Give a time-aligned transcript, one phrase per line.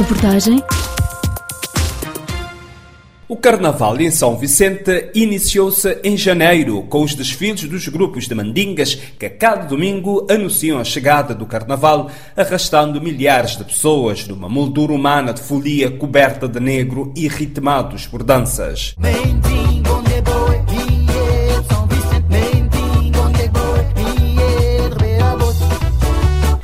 [0.00, 0.62] Reportagem
[3.28, 8.96] o Carnaval em São Vicente iniciou-se em janeiro, com os desfiles dos grupos de mandingas
[8.96, 14.92] que a cada domingo anunciam a chegada do Carnaval, arrastando milhares de pessoas numa moldura
[14.92, 18.96] humana de folia coberta de negro e ritmados por danças.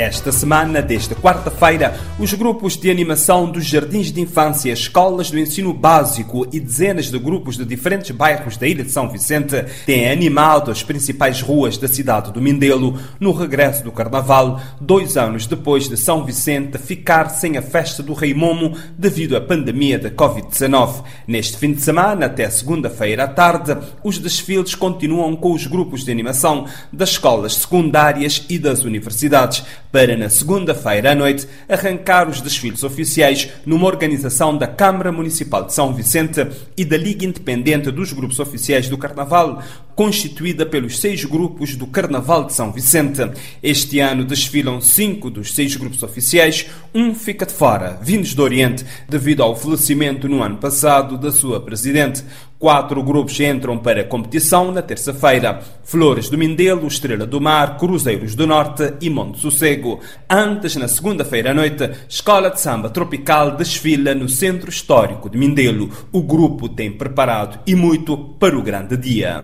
[0.00, 5.74] Esta semana, desde quarta-feira, os grupos de animação dos jardins de infância, escolas do ensino
[5.74, 10.70] básico e dezenas de grupos de diferentes bairros da Ilha de São Vicente têm animado
[10.70, 15.98] as principais ruas da cidade do Mindelo no regresso do Carnaval, dois anos depois de
[15.98, 21.04] São Vicente ficar sem a festa do Rei Momo devido à pandemia da Covid-19.
[21.28, 26.10] Neste fim de semana, até segunda-feira à tarde, os desfiles continuam com os grupos de
[26.10, 29.62] animação das escolas secundárias e das universidades
[29.92, 35.74] para na segunda-feira à noite arrancar os desfiles oficiais numa organização da Câmara Municipal de
[35.74, 39.62] São Vicente e da Liga Independente dos Grupos Oficiais do Carnaval,
[39.94, 43.20] constituída pelos seis grupos do Carnaval de São Vicente.
[43.62, 48.84] Este ano desfilam cinco dos seis grupos oficiais, um fica de fora, vindos do Oriente,
[49.08, 52.24] devido ao falecimento no ano passado da sua presidente.
[52.60, 58.34] Quatro grupos entram para a competição na terça-feira: Flores do Mindelo, Estrela do Mar, Cruzeiros
[58.34, 59.98] do Norte e Monte Sossego.
[60.28, 65.88] Antes, na segunda-feira à noite, Escola de Samba Tropical desfila no Centro Histórico de Mindelo.
[66.12, 69.42] O grupo tem preparado e muito para o grande dia.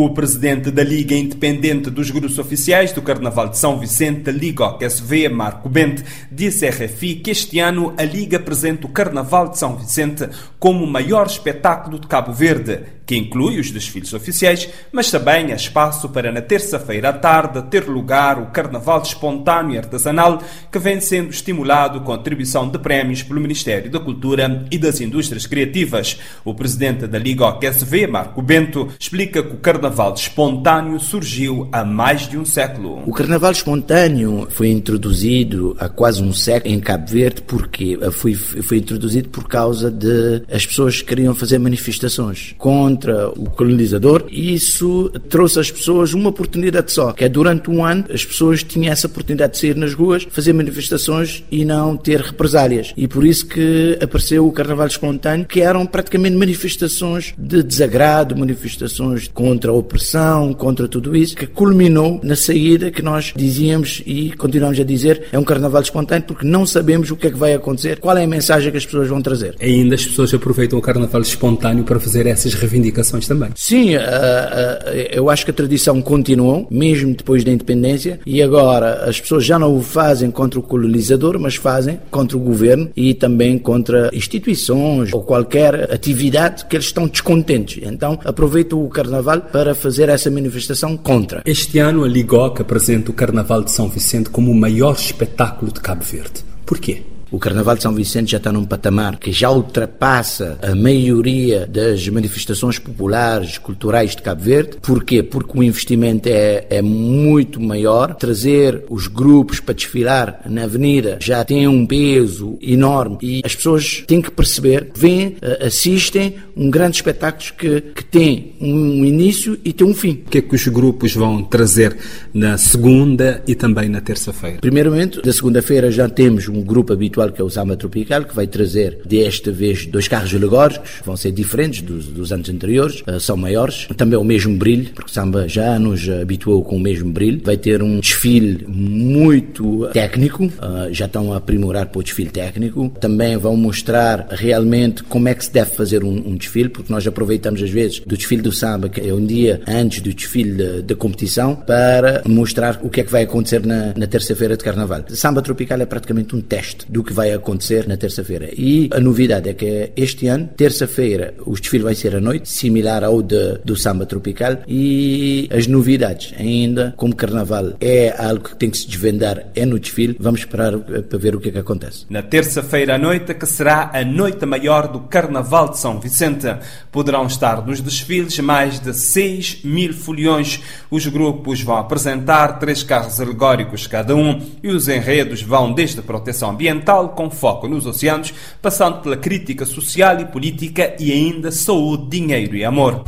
[0.00, 5.28] O presidente da Liga Independente dos Grupos Oficiais do Carnaval de São Vicente, Liga SV,
[5.28, 9.74] Marco Bente, disse à RFI que este ano a Liga apresenta o Carnaval de São
[9.74, 12.78] Vicente como o maior espetáculo de Cabo Verde
[13.08, 17.88] que inclui os desfiles oficiais, mas também há espaço para na terça-feira à tarde ter
[17.88, 23.40] lugar o Carnaval Espontâneo e Artesanal, que vem sendo estimulado com atribuição de prémios pelo
[23.40, 26.18] Ministério da Cultura e das Indústrias Criativas.
[26.44, 32.28] O presidente da Liga OQSV, Marco Bento, explica que o Carnaval Espontâneo surgiu há mais
[32.28, 33.02] de um século.
[33.06, 38.76] O Carnaval Espontâneo foi introduzido há quase um século em Cabo Verde, porque foi, foi
[38.76, 44.54] introduzido por causa de as pessoas que queriam fazer manifestações contra contra o colonizador e
[44.54, 48.92] isso trouxe às pessoas uma oportunidade só, que é durante um ano as pessoas tinham
[48.92, 52.92] essa oportunidade de sair nas ruas, fazer manifestações e não ter represálias.
[52.96, 59.28] E por isso que apareceu o Carnaval Espontâneo, que eram praticamente manifestações de desagrado, manifestações
[59.28, 64.80] contra a opressão, contra tudo isso, que culminou na saída que nós dizíamos e continuamos
[64.80, 68.00] a dizer, é um Carnaval Espontâneo porque não sabemos o que é que vai acontecer,
[68.00, 69.54] qual é a mensagem que as pessoas vão trazer.
[69.60, 73.50] Ainda as pessoas aproveitam o Carnaval Espontâneo para fazer essas reivindicações reivindicações também.
[73.54, 79.04] Sim, uh, uh, eu acho que a tradição continuou, mesmo depois da independência, e agora
[79.08, 83.14] as pessoas já não o fazem contra o colonizador, mas fazem contra o governo e
[83.14, 87.80] também contra instituições ou qualquer atividade que eles estão descontentes.
[87.82, 91.42] Então aproveitam o Carnaval para fazer essa manifestação contra.
[91.44, 95.80] Este ano a Ligoc apresenta o Carnaval de São Vicente como o maior espetáculo de
[95.80, 96.44] Cabo Verde.
[96.64, 97.02] Porquê?
[97.30, 102.08] O Carnaval de São Vicente já está num patamar que já ultrapassa a maioria das
[102.08, 104.78] manifestações populares, culturais de Cabo Verde.
[104.80, 105.22] Porquê?
[105.22, 108.14] Porque o investimento é, é muito maior.
[108.14, 114.04] Trazer os grupos para desfilar na avenida já tem um peso enorme e as pessoas
[114.06, 119.72] têm que perceber, vêm, eh, assistem um grande espetáculo que, que tem um início e
[119.72, 120.22] tem um fim.
[120.26, 121.94] O que é que os grupos vão trazer
[122.32, 124.58] na segunda e também na terça-feira?
[124.60, 128.34] Primeiramente, da segunda-feira já temos um grupo habitual habitual, que é o Samba Tropical, que
[128.34, 133.18] vai trazer desta vez dois carros alegóricos, vão ser diferentes dos, dos anos anteriores, uh,
[133.18, 137.10] são maiores, também o mesmo brilho, porque o Samba já nos habituou com o mesmo
[137.10, 137.40] brilho.
[137.44, 142.90] Vai ter um desfile muito técnico, uh, já estão a aprimorar para o desfile técnico.
[143.00, 147.06] Também vão mostrar realmente como é que se deve fazer um, um desfile, porque nós
[147.06, 150.94] aproveitamos às vezes do desfile do Samba, que é um dia antes do desfile da
[150.94, 155.04] competição, para mostrar o que é que vai acontecer na, na terça-feira de Carnaval.
[155.08, 158.50] Samba Tropical é praticamente um teste do que vai acontecer na terça-feira.
[158.54, 163.02] E a novidade é que este ano, terça-feira, o desfile vai ser à noite, similar
[163.02, 164.58] ao de, do samba tropical.
[164.68, 169.78] E as novidades, ainda como carnaval é algo que tem que se desvendar, é no
[169.78, 172.04] desfile, vamos esperar eh, para ver o que é que acontece.
[172.10, 176.46] Na terça-feira à noite, que será a noite maior do Carnaval de São Vicente,
[176.92, 180.60] poderão estar nos desfiles mais de 6 mil foliões.
[180.90, 186.50] Os grupos vão apresentar três carros alegóricos cada um e os enredos vão desde proteção
[186.50, 192.56] ambiental com foco nos oceanos, passando pela crítica social e política e ainda saúde, dinheiro
[192.56, 193.04] e amor.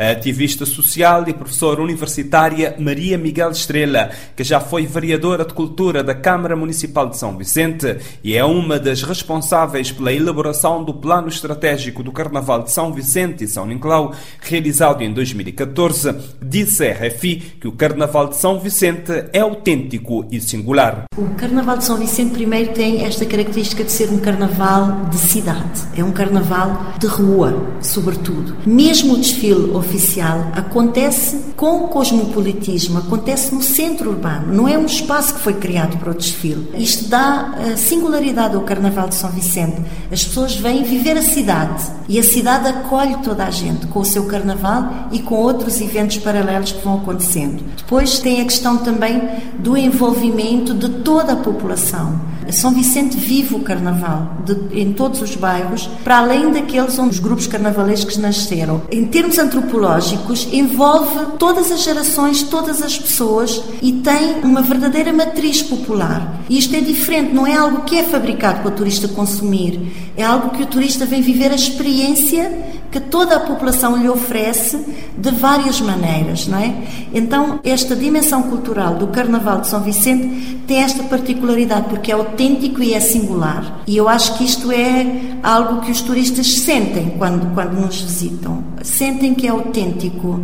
[0.00, 6.04] A ativista social e professora universitária Maria Miguel Estrela, que já foi vereadora de Cultura
[6.04, 11.26] da Câmara Municipal de São Vicente e é uma das responsáveis pela elaboração do Plano
[11.26, 17.54] Estratégico do Carnaval de São Vicente e São Nicolau, realizado em 2014, disse à RFI
[17.60, 21.06] que o Carnaval de São Vicente é autêntico e singular.
[21.16, 25.88] O Carnaval de São Vicente primeiro tem esta característica de ser um carnaval de cidade,
[25.96, 28.56] é um carnaval de rua, sobretudo.
[28.64, 35.34] Mesmo o desfile oficial acontece com cosmopolitismo, acontece no centro urbano, não é um espaço
[35.34, 36.70] que foi criado para o desfile.
[36.74, 39.82] Isto dá eh, singularidade ao Carnaval de São Vicente.
[40.12, 44.04] As pessoas vêm viver a cidade e a cidade acolhe toda a gente com o
[44.04, 47.64] seu carnaval e com outros eventos paralelos que vão acontecendo.
[47.76, 49.20] Depois tem a questão também
[49.58, 52.20] do envolvimento de toda a população.
[52.50, 57.18] São Vicente vive o carnaval de, em todos os bairros, para além daqueles onde os
[57.18, 58.82] grupos carnavalescos nasceram.
[58.90, 65.62] Em termos antropológicos, envolve todas as gerações, todas as pessoas e tem uma verdadeira matriz
[65.62, 66.40] popular.
[66.48, 70.24] E isto é diferente, não é algo que é fabricado para o turista consumir, é
[70.24, 74.82] algo que o turista vem viver a experiência que toda a população lhe oferece
[75.16, 76.74] de várias maneiras, não é?
[77.12, 82.82] Então, esta dimensão cultural do Carnaval de São Vicente tem esta particularidade porque é autêntico
[82.82, 83.82] e é singular.
[83.86, 85.06] E eu acho que isto é
[85.42, 88.64] algo que os turistas sentem quando, quando nos visitam.
[88.82, 90.40] Sentem que é autêntico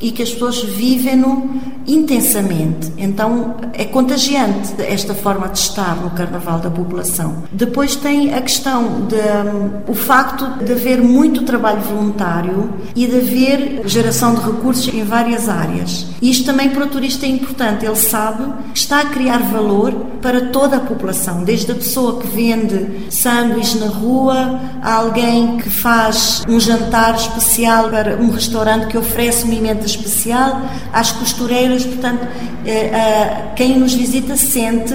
[0.00, 2.92] e que as pessoas vivem-no intensamente.
[2.96, 7.44] Então é contagiante esta forma de estar no carnaval da população.
[7.52, 13.16] Depois tem a questão de um, o facto de haver muito trabalho voluntário e de
[13.16, 16.06] haver geração de recursos em várias áreas.
[16.20, 17.84] Isto também para o turista é importante.
[17.84, 19.92] Ele sabe que está a criar valor
[20.22, 25.68] para toda a população, desde a pessoa que vende sanduíches na rua, a alguém que
[25.68, 32.26] faz um jantar especial para um restaurante que oferece uma emenda especial, às costureiras, portanto,
[32.66, 34.94] eh, quem nos visita sente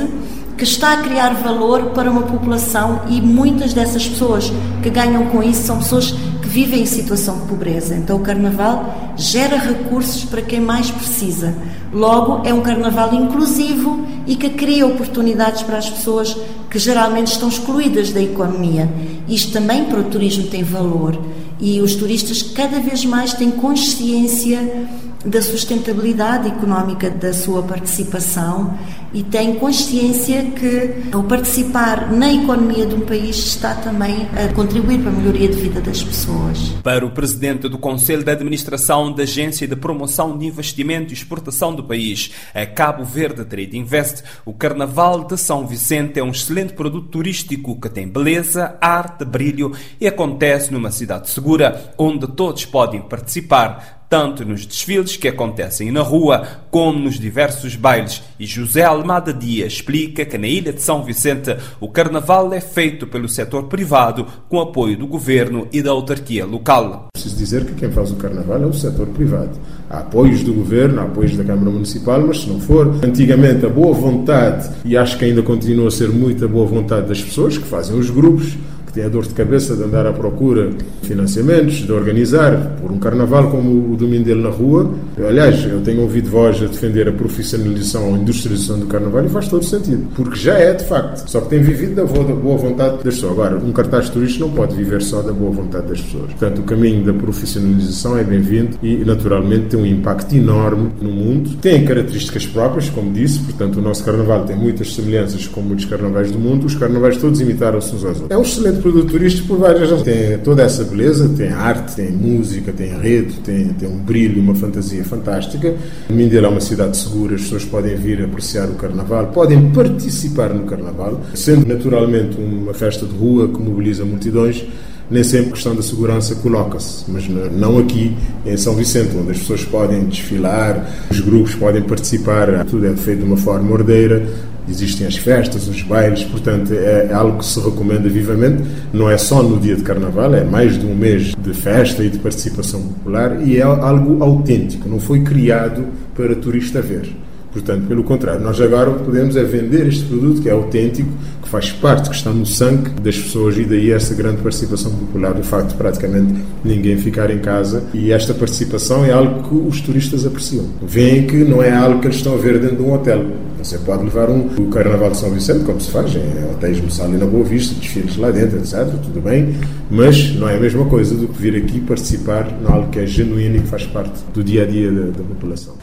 [0.60, 4.52] que está a criar valor para uma população e muitas dessas pessoas
[4.84, 7.96] que ganham com isso são pessoas que vivem em situação de pobreza.
[7.96, 11.56] Então o carnaval gera recursos para quem mais precisa.
[11.94, 16.36] Logo, é um carnaval inclusivo e que cria oportunidades para as pessoas
[16.70, 18.90] que geralmente estão excluídas da economia.
[19.30, 21.18] Isto também para o turismo tem valor
[21.60, 24.88] e os turistas cada vez mais têm consciência
[25.26, 28.78] da sustentabilidade económica da sua participação
[29.14, 35.00] e têm consciência que, ao participar na economia de um país, está também a contribuir
[35.00, 36.60] para a melhoria de vida das pessoas.
[36.84, 41.74] Para o presidente do Conselho de Administração da Agência de Promoção de Investimento e Exportação
[41.74, 46.74] do país, a Cabo Verde Trade Invest, o Carnaval de São Vicente é um excelente
[46.74, 53.02] produto turístico que tem beleza, arte, brilho e acontece numa cidade segura, onde todos podem
[53.02, 58.24] participar tanto nos desfiles que acontecem na rua como nos diversos bailes.
[58.40, 63.06] E José Almada Dias explica que na ilha de São Vicente o carnaval é feito
[63.06, 67.10] pelo setor privado com apoio do governo e da autarquia local.
[67.14, 69.52] Preciso dizer que quem faz o carnaval é o setor privado.
[69.90, 73.70] Há apoios do governo, há apoios da Câmara Municipal, mas se não for, antigamente a
[73.70, 77.66] boa vontade, e acho que ainda continua a ser muita boa vontade das pessoas que
[77.66, 78.58] fazem os grupos,
[78.90, 82.92] que tem a dor de cabeça de andar à procura de financiamentos, de organizar por
[82.92, 84.92] um carnaval como o domingo dele na rua.
[85.16, 89.30] Eu, aliás, eu tenho ouvido voz a defender a profissionalização, a industrialização do carnaval e
[89.30, 91.30] faz todo sentido, porque já é de facto.
[91.30, 93.32] Só que tem vivido da boa vontade das pessoas.
[93.34, 96.32] Agora, um cartaz turístico não pode viver só da boa vontade das pessoas.
[96.32, 101.52] Portanto, o caminho da profissionalização é bem-vindo e, naturalmente, tem um impacto enorme no mundo.
[101.62, 106.32] Tem características próprias, como disse, portanto, o nosso carnaval tem muitas semelhanças com muitos carnavais
[106.32, 106.66] do mundo.
[106.66, 108.32] Os carnavais todos imitaram-se uns aos outros.
[108.32, 110.04] É um excelente produto turístico por várias razões.
[110.04, 114.56] Tem toda essa beleza, tem arte, tem música, tem rede, tem, tem um brilho, uma
[114.56, 115.76] fantasia fantástica.
[116.10, 120.66] Mindelo é uma cidade segura, as pessoas podem vir apreciar o carnaval, podem participar no
[120.66, 124.66] carnaval, sendo naturalmente uma festa de rua que mobiliza multidões
[125.10, 129.40] nem sempre a questão da segurança coloca-se, mas não aqui em São Vicente, onde as
[129.40, 134.28] pessoas podem desfilar, os grupos podem participar, tudo é feito de uma forma ordeira,
[134.68, 138.64] existem as festas, os bailes, portanto é algo que se recomenda vivamente.
[138.92, 142.10] Não é só no dia de Carnaval, é mais de um mês de festa e
[142.10, 145.86] de participação popular e é algo autêntico, não foi criado
[146.16, 147.10] para turista ver.
[147.52, 151.10] Portanto, pelo contrário, nós agora podemos é vender este produto que é autêntico,
[151.42, 155.34] que faz parte, que está no sangue das pessoas e daí essa grande participação popular,
[155.34, 157.84] do facto de praticamente ninguém ficar em casa.
[157.92, 160.66] E esta participação é algo que os turistas apreciam.
[160.82, 163.26] Veem que não é algo que eles estão a ver dentro de um hotel
[163.60, 166.90] Você pode levar um, o Carnaval de São Vicente, como se faz, em hotéis no
[166.90, 168.86] Sal e na Boa Vista, desfiles lá dentro, etc.
[169.04, 169.54] Tudo bem,
[169.92, 173.06] mas não é a mesma coisa do que vir aqui participar em algo que é
[173.06, 175.76] genuíno e que faz parte do dia a dia da, da população.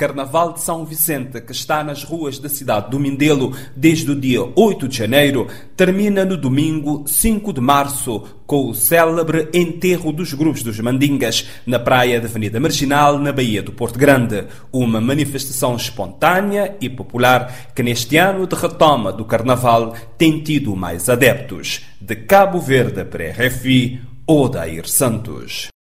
[0.00, 4.40] Carnaval de São Vicente, que está nas ruas da cidade do Mindelo desde o dia
[4.56, 10.62] 8 de janeiro, termina no domingo 5 de março, com o célebre enterro dos grupos
[10.62, 14.46] dos Mandingas na praia da Avenida Marginal, na Baía do Porto Grande.
[14.72, 21.10] Uma manifestação espontânea e popular que neste ano de retoma do Carnaval tem tido mais
[21.10, 21.82] adeptos.
[22.00, 25.70] De Cabo Verde para RFI, Odair Santos.